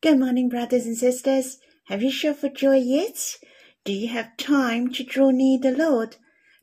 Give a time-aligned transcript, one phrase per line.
[0.00, 1.58] Good morning, brothers and sisters.
[1.86, 3.34] Have you shouted for joy yet?
[3.84, 6.14] Do you have time to draw near the Lord,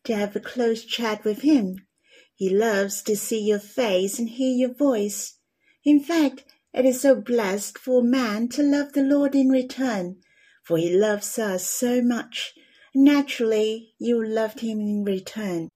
[0.05, 1.85] to have a close chat with Him?
[2.33, 5.37] He loves to see your face and hear your voice.
[5.83, 10.21] In fact, it is so blessed for a man to love the Lord in return,
[10.63, 12.53] for He loves us so much.
[12.95, 15.67] Naturally, you loved Him in return.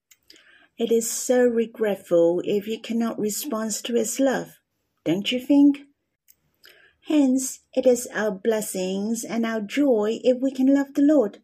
[0.77, 4.59] It is so regretful if you cannot respond to His love,
[5.03, 5.88] don't you think?
[7.09, 11.39] Hence, it is our blessings and our joy if we can love the Lord.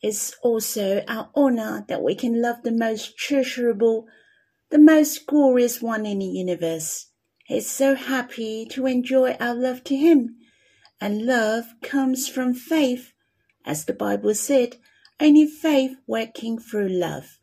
[0.00, 4.06] It's also our honor that we can love the most treasurable,
[4.70, 7.10] the most glorious one in the universe.
[7.44, 10.36] He's so happy to enjoy our love to Him.
[10.98, 13.12] And love comes from faith,
[13.66, 14.76] as the Bible said,
[15.20, 17.38] only faith working through love.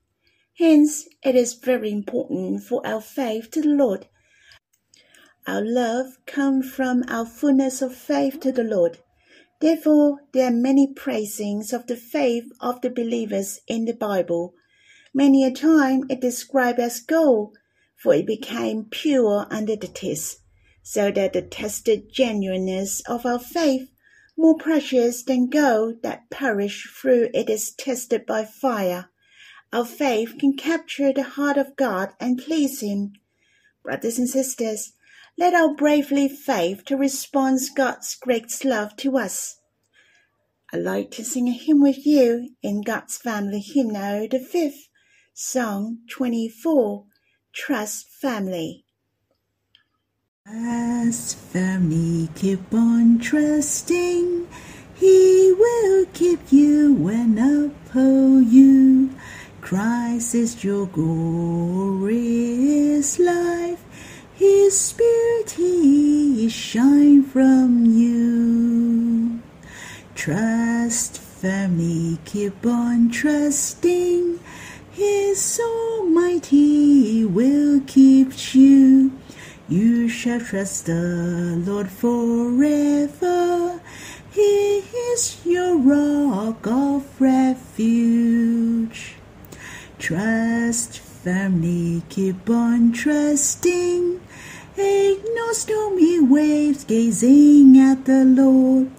[0.58, 4.08] Hence, it is very important for our faith to the Lord
[5.46, 9.00] our love comes from our fullness of faith to the Lord.
[9.60, 14.54] Therefore, there are many praisings of the faith of the believers in the Bible.
[15.14, 17.58] Many a time it described as gold,
[17.96, 20.40] for it became pure under the test,
[20.82, 23.90] so that the tested genuineness of our faith,
[24.38, 29.10] more precious than gold that perish through it is tested by fire.
[29.72, 33.14] Our faith can capture the heart of God and please Him.
[33.84, 34.94] Brothers and sisters,
[35.38, 39.60] let our bravely faith to respond God's great love to us.
[40.72, 44.90] I'd like to sing a hymn with you in God's Family Hymnal, the fifth,
[45.34, 47.06] Song 24,
[47.54, 48.86] Trust Firmly.
[50.46, 54.48] Trust family, keep on trusting.
[54.96, 59.10] He will keep you and uphold you.
[59.62, 62.00] Christ is your glorious
[63.20, 63.84] life.
[64.44, 69.40] His spirit he shine from you.
[70.16, 74.42] Trust firmly, keep on trusting.
[74.92, 79.14] His Almighty will keep you.
[79.70, 83.80] You shall trust the Lord forever.
[84.30, 84.80] He
[85.14, 89.16] is your rock of refuge.
[90.00, 94.20] Trust firmly, keep on trusting.
[94.76, 98.90] Ignore stormy waves gazing at the Lord.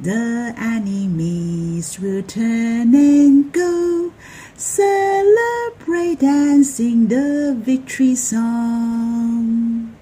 [0.00, 4.12] The enemies will turn and go.
[4.56, 9.96] Celebrate and sing the victory song.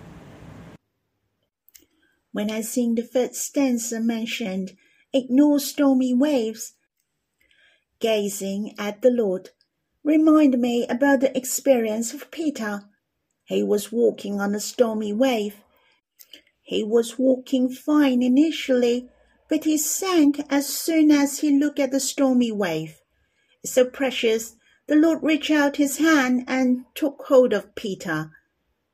[2.33, 4.77] When I sing the first stanza mentioned,
[5.13, 6.73] ignore stormy waves,
[7.99, 9.51] gazing at the Lord,
[10.03, 12.90] remind me about the experience of Peter
[13.51, 15.57] he was walking on a stormy wave.
[16.63, 19.09] He was walking fine initially,
[19.49, 23.01] but he sank as soon as he looked at the stormy wave.
[23.65, 24.55] So precious,
[24.87, 28.31] the Lord reached out his hand and took hold of Peter.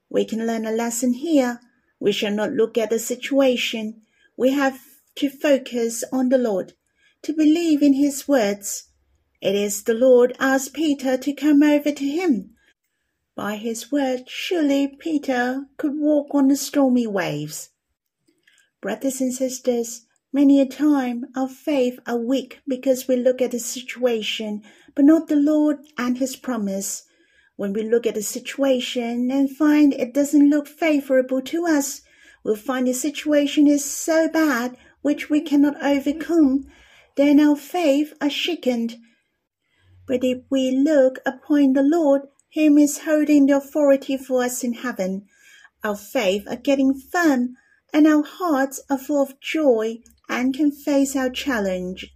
[0.08, 1.60] We can learn a lesson here.
[2.00, 4.00] We shall not look at the situation.
[4.38, 4.80] We have
[5.16, 6.72] to focus on the Lord,
[7.24, 8.88] to believe in his words.
[9.42, 12.55] It is the Lord asked Peter to come over to him.
[13.36, 17.68] By his word, surely Peter could walk on the stormy waves.
[18.80, 23.58] Brothers and sisters, many a time our faith are weak because we look at the
[23.58, 24.62] situation,
[24.94, 27.04] but not the Lord and his promise.
[27.56, 32.00] When we look at the situation and find it doesn't look favorable to us,
[32.42, 36.64] we'll find the situation is so bad which we cannot overcome,
[37.16, 38.90] then our faith are shaken.
[40.06, 42.22] But if we look upon the Lord
[42.56, 45.26] him is holding the authority for us in heaven.
[45.84, 47.56] Our faith are getting firm,
[47.92, 52.14] and our hearts are full of joy and can face our challenge.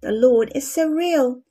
[0.00, 1.42] The Lord is so real.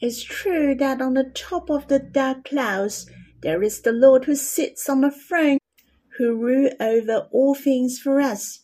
[0.00, 3.10] It's true that on the top of the dark clouds
[3.42, 5.58] there is the Lord who sits on the throne,
[6.18, 8.60] who rule over all things for us.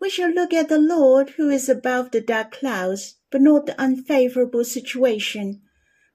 [0.00, 3.80] We shall look at the Lord who is above the dark clouds, but not the
[3.80, 5.62] unfavorable situation.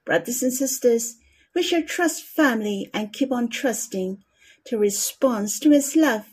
[0.04, 1.16] Brothers and sisters,
[1.56, 4.24] we shall trust firmly and keep on trusting
[4.66, 6.26] to respond to His love.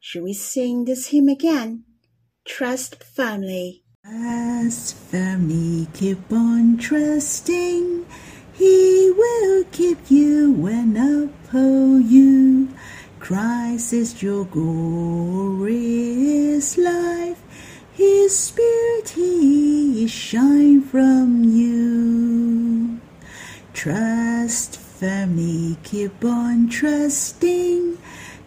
[0.00, 1.84] Shall we sing this hymn again?
[2.46, 3.82] Trust firmly.
[4.04, 8.06] Trust firmly, keep on trusting.
[8.54, 12.68] He will keep you and uphold you.
[13.20, 15.68] Christ is your glorious
[16.78, 17.42] life.
[17.92, 23.00] His spirit he shine from you.
[23.74, 27.98] Trust family, keep on trusting.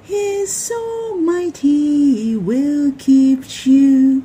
[0.01, 4.23] His Almighty will keep you.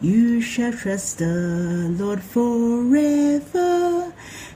[0.00, 4.12] You shall trust the Lord forever.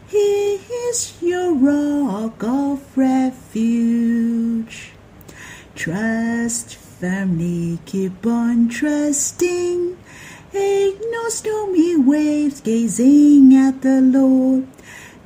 [0.08, 0.58] He
[0.88, 4.90] is your rock of refuge.
[5.76, 9.96] Trust firmly, keep on trusting.
[10.52, 14.66] Ignore stormy waves, gazing at the Lord.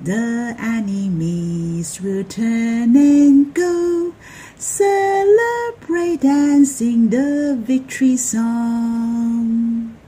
[0.03, 4.15] The enemies will turn and go.
[4.57, 9.99] Celebrate and sing the victory song.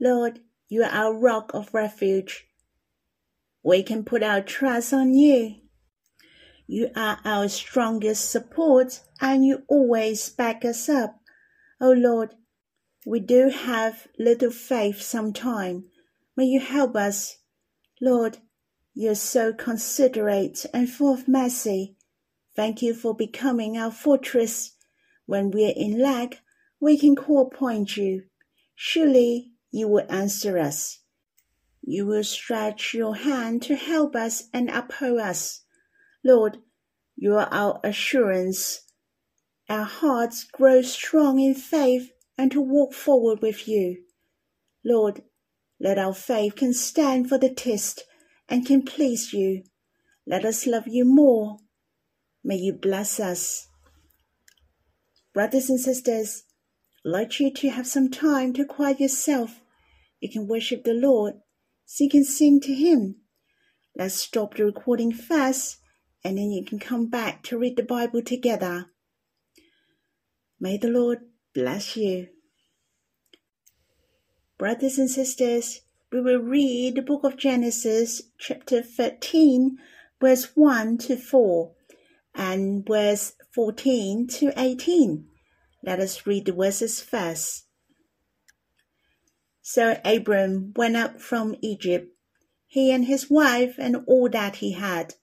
[0.00, 0.40] Lord,
[0.70, 2.46] you are our rock of refuge.
[3.62, 5.56] We can put our trust on you.
[6.66, 11.20] You are our strongest support and you always back us up.
[11.78, 12.36] Oh Lord,
[13.04, 15.90] we do have little faith sometime.
[16.38, 17.36] May you help us.
[18.04, 18.38] Lord,
[18.94, 21.96] you're so considerate and full of mercy.
[22.56, 24.72] Thank you for becoming our fortress.
[25.26, 26.40] When we're in lack,
[26.80, 28.24] we can call upon you.
[28.74, 30.98] Surely you will answer us.
[31.80, 35.62] You will stretch your hand to help us and uphold us.
[36.24, 36.58] Lord,
[37.16, 38.80] you are our assurance.
[39.68, 44.02] Our hearts grow strong in faith and to walk forward with you.
[44.84, 45.22] Lord,
[45.82, 48.04] let our faith can stand for the test
[48.48, 49.64] and can please you.
[50.24, 51.56] Let us love you more.
[52.44, 53.66] May you bless us.
[55.34, 56.44] Brothers and sisters,
[57.04, 59.60] I'd like you to have some time to quiet yourself.
[60.20, 61.34] You can worship the Lord
[61.84, 63.16] so you can sing to Him.
[63.96, 65.78] Let's stop the recording first
[66.22, 68.86] and then you can come back to read the Bible together.
[70.60, 71.18] May the Lord
[71.52, 72.28] bless you.
[74.62, 75.80] Brothers and sisters,
[76.12, 79.76] we will read the book of Genesis, chapter 13,
[80.20, 81.72] verse 1 to 4,
[82.36, 85.26] and verse 14 to 18.
[85.82, 87.64] Let us read the verses first.
[89.62, 92.14] So Abram went up from Egypt,
[92.68, 95.14] he and his wife and all that he had,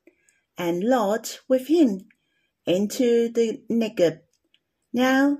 [0.58, 2.10] and Lot with him,
[2.66, 4.20] into the Negev.
[4.92, 5.38] Now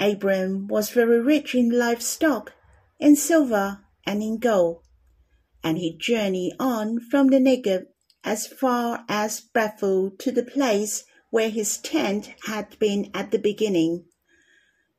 [0.00, 2.54] Abram was very rich in livestock,
[3.00, 4.82] in silver, and in gold,
[5.64, 7.86] and he journeyed on from the Negev
[8.22, 14.04] as far as Bethel to the place where his tent had been at the beginning,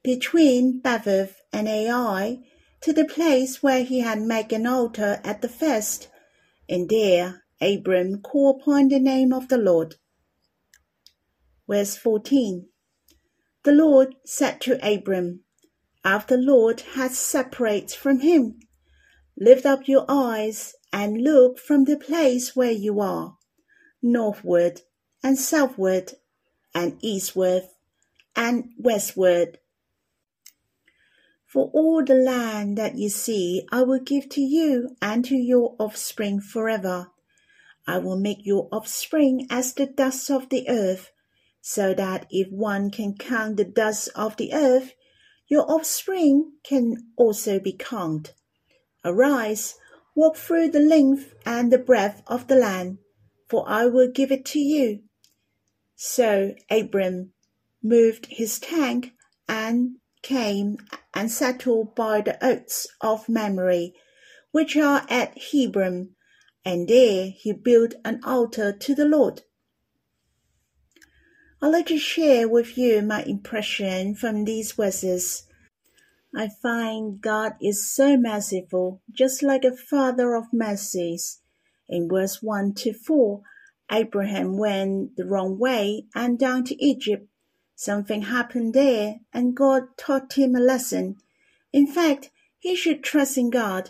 [0.03, 2.39] between Bethel and Ai,
[2.81, 6.07] to the place where he had made an altar at the first,
[6.67, 9.95] and there Abram called upon the name of the Lord.
[11.67, 12.67] Verse 14
[13.63, 15.43] The Lord said to Abram,
[16.03, 18.59] after the Lord had separated from him,
[19.37, 23.37] Lift up your eyes and look from the place where you are,
[24.01, 24.81] northward
[25.23, 26.13] and southward
[26.73, 27.63] and eastward
[28.35, 29.59] and westward
[31.51, 35.75] for all the land that you see, I will give to you and to your
[35.79, 37.11] offspring forever.
[37.85, 41.11] I will make your offspring as the dust of the earth,
[41.59, 44.93] so that if one can count the dust of the earth,
[45.51, 48.33] your offspring can also be counted.
[49.03, 49.75] Arise,
[50.15, 52.99] walk through the length and the breadth of the land,
[53.49, 55.01] for I will give it to you.
[55.93, 57.33] So Abram
[57.83, 59.11] moved his tank
[59.49, 60.77] and came
[61.13, 63.89] and settled by the oaks of Mamre,
[64.51, 66.11] which are at Hebron,
[66.63, 69.41] and there he built an altar to the Lord.
[71.63, 75.43] I'd like to share with you my impression from these verses.
[76.35, 81.39] I find God is so merciful, just like a father of mercies.
[81.89, 83.41] In verse 1 to 4,
[83.91, 87.27] Abraham went the wrong way and down to Egypt
[87.83, 91.17] Something happened there, and God taught him a lesson.
[91.73, 93.89] In fact, he should trust in God.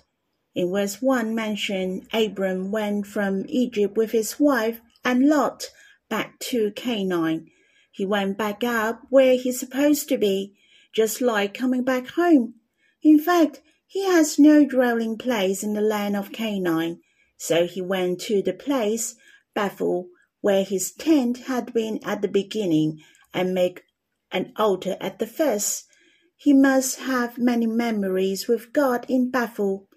[0.55, 5.71] In verse 1 mentioned Abram went from Egypt with his wife and Lot
[6.07, 7.51] back to Canaan.
[7.91, 10.55] He went back up where he's supposed to be,
[10.93, 12.55] just like coming back home.
[13.01, 17.01] In fact, he has no dwelling place in the land of Canaan,
[17.37, 19.15] so he went to the place,
[19.53, 20.07] Bethel,
[20.41, 23.01] where his tent had been at the beginning,
[23.33, 23.83] and make
[24.31, 25.87] an altar at the first.
[26.37, 29.87] He must have many memories with God in Bethel.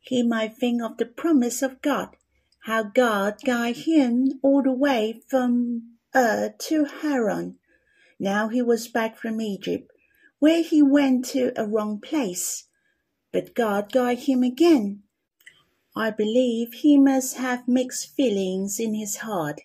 [0.00, 2.16] He might think of the promise of God,
[2.64, 7.58] how God guided him all the way from Ur to Haran.
[8.22, 9.90] Now he was back from Egypt,
[10.38, 12.68] where he went to a wrong place.
[13.32, 15.02] But God guided him again.
[15.94, 19.60] I believe he must have mixed feelings in his heart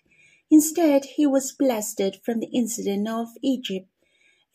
[0.50, 3.86] Instead, he was blessed from the incident of Egypt.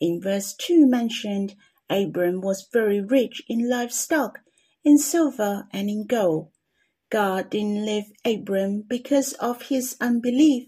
[0.00, 1.54] In verse 2 mentioned,
[1.88, 4.40] Abram was very rich in livestock,
[4.82, 6.50] in silver and in gold.
[7.10, 10.66] God didn't leave Abram because of his unbelief.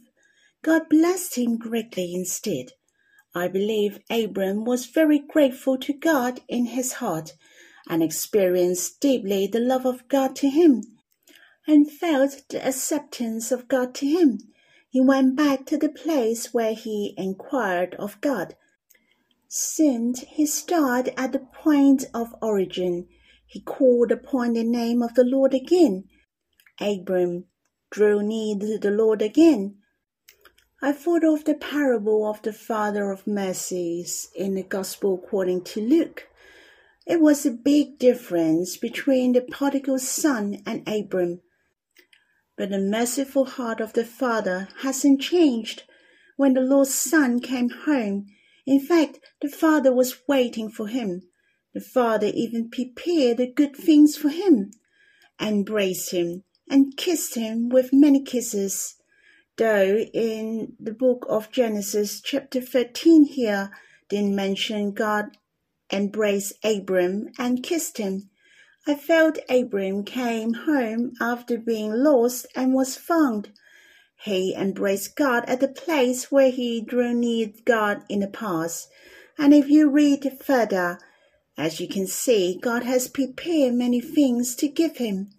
[0.63, 2.73] God blessed him greatly instead.
[3.37, 7.35] I believe Abram was very grateful to God in his heart
[7.87, 10.83] and experienced deeply the love of God to him
[11.67, 14.39] and felt the acceptance of God to him.
[14.89, 18.57] He went back to the place where he inquired of God.
[19.49, 23.07] Since he started at the point of origin,
[23.47, 26.05] he called upon the name of the Lord again.
[26.81, 27.45] Abram
[27.91, 29.83] drew near to the Lord again
[30.83, 35.81] I thought of the parable of the Father of Mercies in the Gospel according to
[35.81, 36.29] Luke.
[37.07, 41.41] It was a big difference between the prodigal son and Abram.
[42.59, 45.85] But the merciful heart of the Father hasn't changed.
[46.37, 48.27] When the lost son came home,
[48.67, 51.23] in fact, the Father was waiting for him.
[51.73, 54.73] The Father even prepared the good things for him,
[55.41, 58.97] embraced him, and kissed him with many kisses
[59.57, 63.71] though in the book of Genesis, chapter 13 here,
[64.09, 65.37] didn't mention God
[65.91, 68.31] embraced Abram and kissed him.
[68.87, 73.51] I felt Abram came home after being lost and was found.
[74.23, 78.89] He embraced God at the place where he drew near God in the past.
[79.39, 80.99] And if you read further,
[81.59, 85.31] as you can see, God has prepared many things to give him.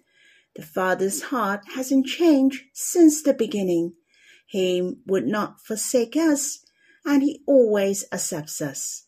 [0.55, 3.93] The Father's heart hasn't changed since the beginning.
[4.47, 6.59] He would not forsake us,
[7.05, 9.03] and He always accepts us.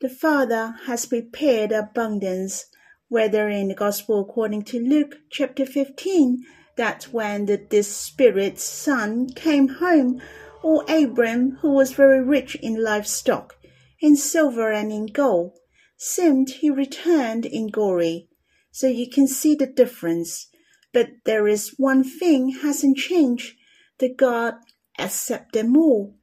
[0.00, 2.66] The Father has prepared abundance,
[3.08, 6.44] whether in the Gospel according to Luke chapter 15,
[6.76, 10.20] that when the Spirit's son came home,
[10.62, 13.54] or Abram, who was very rich in livestock,
[14.00, 15.56] in silver and in gold,
[15.96, 18.28] seemed he returned in glory.
[18.72, 20.48] So you can see the difference.
[20.92, 23.56] But there is one thing hasn't changed
[23.98, 24.54] that God
[24.98, 26.16] accepts them all.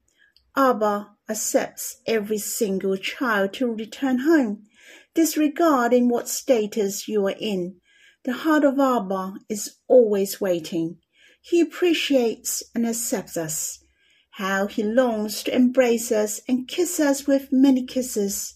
[0.55, 4.63] Abba accepts every single child to return home,
[5.13, 7.77] disregarding what status you are in.
[8.23, 10.97] The heart of Abba is always waiting.
[11.41, 13.79] He appreciates and accepts us.
[14.31, 18.55] How he longs to embrace us and kiss us with many kisses.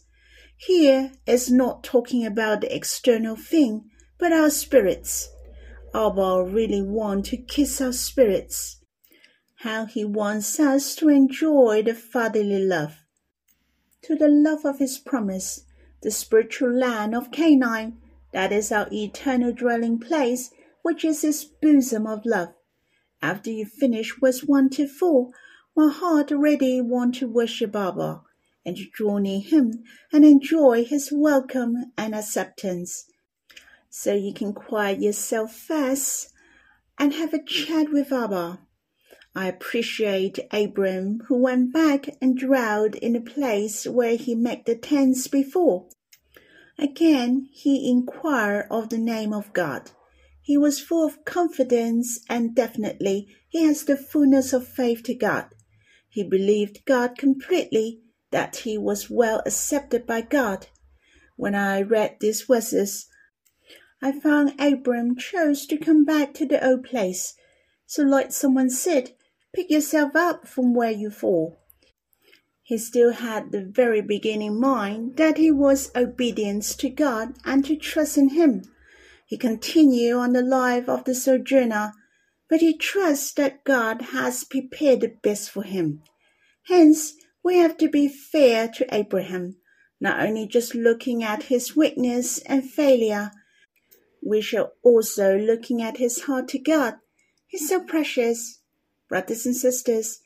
[0.58, 5.30] Here is not talking about the external thing, but our spirits.
[5.94, 8.82] Abba really want to kiss our spirits
[9.66, 13.00] how he wants us to enjoy the fatherly love.
[14.04, 15.66] To the love of his promise,
[16.04, 17.98] the spiritual land of Canaan,
[18.32, 20.52] that is our eternal dwelling place,
[20.84, 22.54] which is his bosom of love.
[23.24, 25.32] After you finish verse 1 to 4,
[25.76, 28.22] my heart already want to worship Abba
[28.64, 33.06] and to draw near him and enjoy his welcome and acceptance.
[33.90, 36.32] So you can quiet yourself first
[37.00, 38.60] and have a chat with Abba
[39.38, 44.78] I appreciate Abram who went back and dwelled in the place where he made the
[44.78, 45.88] tents before.
[46.80, 49.92] Again he inquired of the name of God.
[50.42, 55.54] He was full of confidence and definitely he has the fullness of faith to God.
[56.08, 58.00] He believed God completely
[58.32, 60.68] that he was well accepted by God.
[61.36, 63.08] When I read these verses,
[64.02, 67.34] I found Abram chose to come back to the old place.
[67.86, 69.12] So like someone said,
[69.56, 71.58] Pick yourself up from where you fall.
[72.62, 77.78] He still had the very beginning mind that he was obedience to God and to
[77.78, 78.64] trust in Him.
[79.26, 81.94] He continued on the life of the sojourner,
[82.50, 86.04] but he trusts that God has prepared the best for him.
[86.68, 89.56] Hence, we have to be fair to Abraham,
[90.00, 93.32] not only just looking at his weakness and failure,
[94.24, 96.96] we shall also looking at his heart to God.
[97.48, 98.60] He's so precious,
[99.08, 100.20] Brothers and sisters,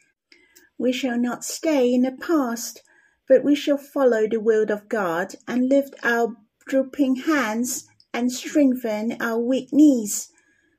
[0.77, 2.81] we shall not stay in the past,
[3.27, 9.21] but we shall follow the will of God and lift our drooping hands and strengthen
[9.21, 10.31] our weak knees.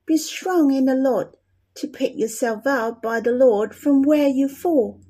[0.06, 1.36] Be strong in the Lord
[1.74, 5.00] to pick yourself up by the Lord from where you fall.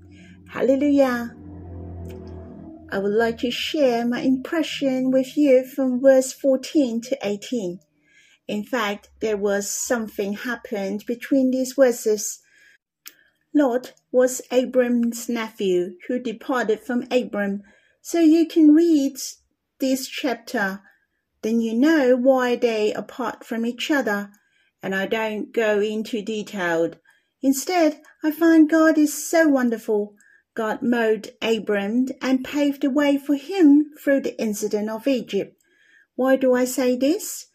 [0.49, 1.35] Hallelujah.
[2.92, 7.78] I would like to share my impression with you from verse 14 to 18.
[8.49, 12.40] In fact, there was something happened between these verses
[13.54, 17.62] Lot was Abram's nephew who departed from Abram.
[18.00, 19.16] So you can read
[19.80, 20.83] this chapter,
[21.42, 24.30] then you know why they apart from each other,
[24.83, 26.99] and I don't go into detailed.
[27.42, 30.14] Instead, I find God is so wonderful.
[30.54, 35.57] God mowed Abram and paved the way for him through the incident of Egypt.
[36.14, 37.47] Why do I say this?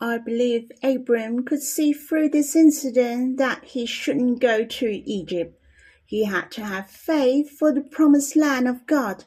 [0.00, 5.60] I believe Abram could see through this incident that he shouldn't go to Egypt.
[6.04, 9.24] He had to have faith for the promised land of God.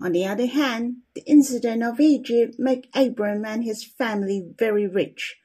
[0.00, 5.36] On the other hand, the incident of Egypt made Abram and his family very rich.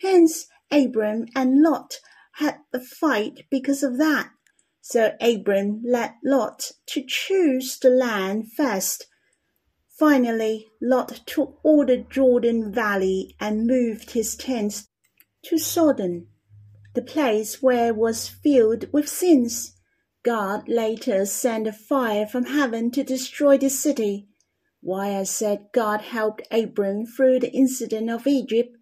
[0.00, 2.00] Hence, Abram and Lot
[2.34, 4.30] had a fight because of that.
[4.80, 9.06] So Abram led Lot to choose the land first.
[9.98, 14.88] Finally, Lot took all the Jordan Valley and moved his tents
[15.44, 16.26] to Sodom,
[16.94, 19.72] the place where was filled with sins.
[20.24, 24.26] God later sent a fire from heaven to destroy the city.
[24.80, 28.76] Why I said God helped Abram through the incident of Egypt.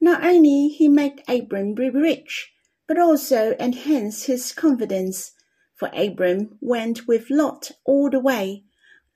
[0.00, 2.52] Not only he made Abram be rich,
[2.88, 5.32] but also enhanced his confidence,
[5.76, 8.64] for Abram went with Lot all the way.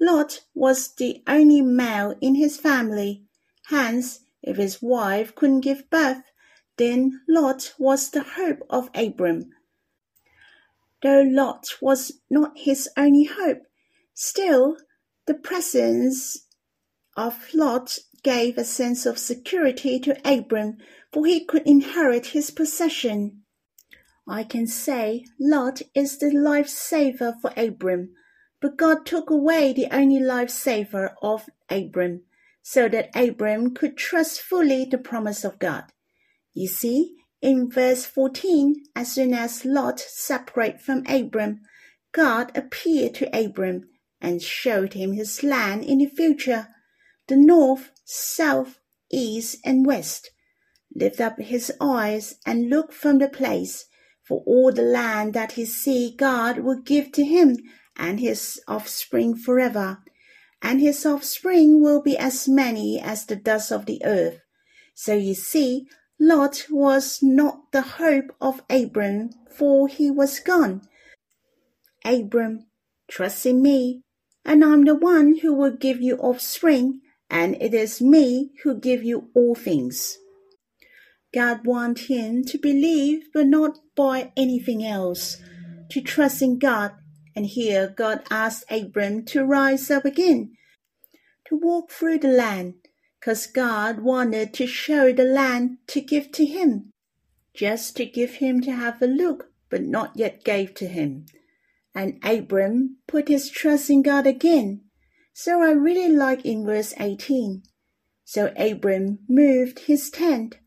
[0.04, 3.22] Lot was the only male in his family.
[3.66, 6.24] Hence, if his wife couldn't give birth,
[6.76, 9.50] then Lot was the hope of Abram.
[11.02, 13.62] Though Lot was not his only hope,
[14.12, 14.76] still
[15.26, 16.46] the presence
[17.16, 20.78] of Lot gave a sense of security to Abram,
[21.12, 23.44] for he could inherit his possession.
[24.26, 28.14] I can say Lot is the life-saver for Abram,
[28.62, 32.22] but God took away the only life-saver of Abram,
[32.62, 35.86] so that Abram could trust fully the promise of God.
[36.54, 41.60] You see, in verse 14, as soon as Lot separated from Abram,
[42.12, 43.88] God appeared to Abram
[44.20, 46.68] and showed him his land in the future,
[47.26, 48.78] the north, south,
[49.10, 50.30] east, and west.
[50.94, 53.86] Lift up his eyes and look from the place,
[54.22, 57.56] for all the land that he see God will give to him
[57.96, 59.98] and his offspring forever,
[60.60, 64.40] and his offspring will be as many as the dust of the earth.
[64.94, 65.86] So you see,
[66.20, 70.82] Lot was not the hope of Abram, for he was gone.
[72.04, 72.66] Abram,
[73.10, 74.02] trust in me,
[74.44, 77.00] and I'm the one who will give you offspring,
[77.30, 80.18] and it is me who give you all things.
[81.34, 85.38] God wants him to believe, but not by anything else,
[85.90, 86.92] to trust in God.
[87.34, 90.56] And here God asked Abram to rise up again,
[91.46, 92.74] to walk through the land,
[93.18, 96.90] because God wanted to show the land to give to him,
[97.54, 101.26] just to give him to have a look, but not yet gave to him.
[101.94, 104.82] And Abram put his trust in God again.
[105.32, 107.62] So I really like in verse 18.
[108.24, 110.58] So Abram moved his tent.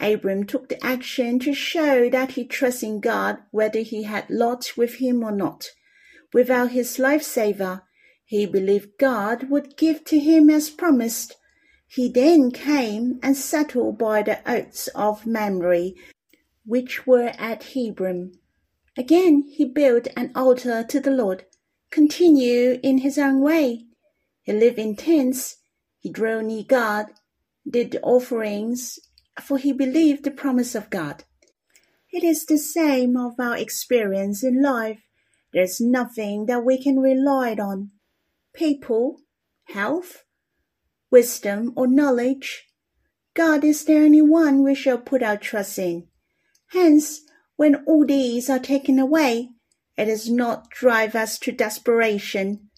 [0.00, 4.72] Abram took the action to show that he trusted in God whether he had Lot
[4.76, 5.68] with him or not.
[6.32, 7.82] Without his lifesaver,
[8.24, 11.36] he believed God would give to him as promised,
[11.86, 15.90] he then came and settled by the oaks of Mamre,
[16.64, 18.32] which were at Hebron.
[18.96, 21.44] Again he built an altar to the Lord,
[21.90, 23.84] continued in his own way.
[24.42, 25.58] He lived in tents,
[25.98, 27.08] he drew near God,
[27.68, 28.98] did offerings,
[29.40, 31.24] for he believed the promise of God.
[32.10, 35.02] It is the same of our experience in life.
[35.52, 37.90] There's nothing that we can rely on.
[38.54, 39.20] People,
[39.64, 40.24] health,
[41.10, 42.68] wisdom, or knowledge.
[43.34, 46.08] God is the only one we shall put our trust in.
[46.68, 47.20] Hence,
[47.56, 49.50] when all these are taken away,
[49.96, 52.70] it does not drive us to desperation,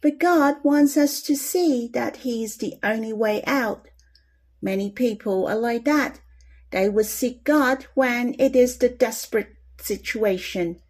[0.00, 3.88] but God wants us to see that He is the only way out.
[4.60, 6.20] Many people are like that.
[6.70, 10.81] They will seek God when it is the desperate situation.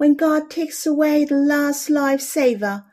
[0.00, 2.86] When God takes away the last lifesaver,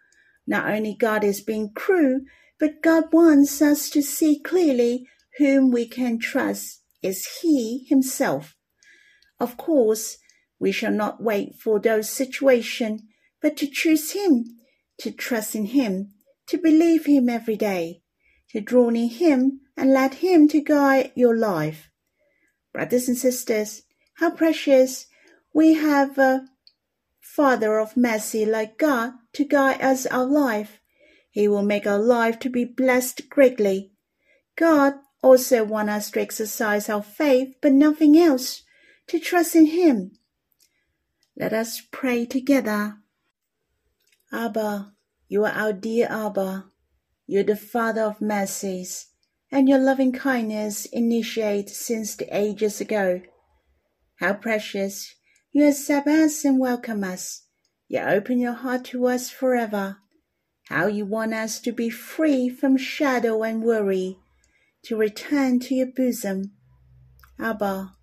[0.45, 2.19] not only God is being cruel,
[2.59, 8.57] but God wants us to see clearly whom we can trust is He Himself.
[9.39, 10.17] Of course,
[10.59, 13.03] we shall not wait for those situations,
[13.41, 14.43] but to choose Him,
[14.97, 16.11] to trust in Him,
[16.47, 18.01] to believe Him every day,
[18.49, 21.89] to draw near Him and let Him to guide your life.
[22.73, 23.83] Brothers and sisters,
[24.15, 25.07] how precious
[25.53, 26.45] we have a
[27.38, 30.82] Father of mercy like God to guide us our life
[31.38, 33.91] he will make our life to be blessed greatly.
[34.56, 38.63] God also wants us to exercise our faith, but nothing else,
[39.06, 40.13] to trust in Him.
[41.38, 42.97] Let us pray together.
[44.34, 44.93] Abba,
[45.28, 46.71] you are our dear Abba.
[47.28, 49.10] You're the Father of mercies,
[49.52, 53.21] and your loving kindness initiated since the ages ago.
[54.15, 55.13] How precious
[55.57, 57.47] you accept us and welcome us.
[57.87, 59.97] You open your heart to us forever.
[60.69, 64.19] How you want us to be free from shadow and worry,
[64.83, 66.51] to return to your bosom.
[67.39, 67.93] Abba,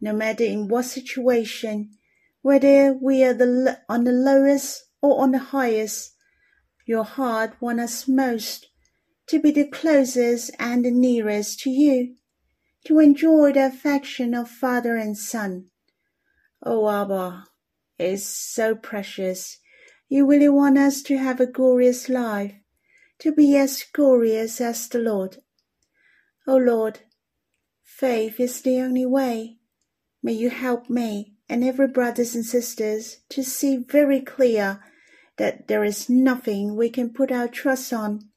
[0.00, 1.92] no matter in what situation,
[2.42, 6.16] whether we are the, on the lowest or on the highest,
[6.84, 8.66] your heart wants us most
[9.28, 12.16] to be the closest and the nearest to you,
[12.84, 15.70] to enjoy the affection of father and son.
[16.66, 17.44] Oh, Abba,
[17.98, 19.58] it's so precious.
[20.08, 22.54] You really want us to have a glorious life,
[23.18, 25.38] to be as glorious as the Lord.
[26.46, 27.00] Oh Lord,
[27.82, 29.58] faith is the only way.
[30.22, 34.80] May you help me and every brothers and sisters to see very clear
[35.36, 38.30] that there is nothing we can put our trust on.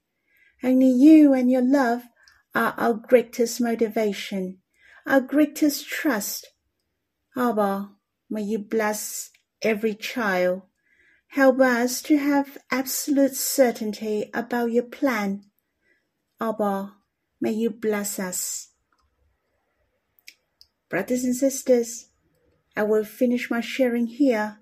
[0.62, 2.02] Only you and your love
[2.54, 4.58] are our greatest motivation,
[5.06, 6.48] our greatest trust.
[7.34, 7.90] Abba,
[8.30, 9.30] may you bless
[9.62, 10.62] every child.
[11.28, 15.44] Help us to have absolute certainty about your plan.
[16.40, 16.94] Abba,
[17.40, 18.68] may you bless us.
[20.88, 22.08] Brothers and sisters,
[22.74, 24.58] I will finish my sharing here.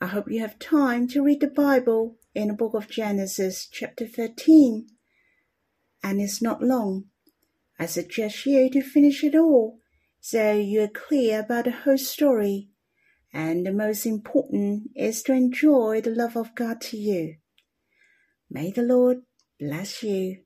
[0.00, 4.06] I hope you have time to read the Bible in the book of Genesis, chapter
[4.06, 4.88] 13.
[6.02, 7.04] And it's not long.
[7.78, 9.78] I suggest you to finish it all
[10.20, 12.71] so you're clear about the whole story.
[13.32, 17.36] And the most important is to enjoy the love of God to you.
[18.50, 19.22] May the Lord
[19.58, 20.41] bless you.